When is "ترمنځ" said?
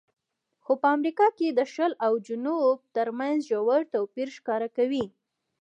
2.95-3.37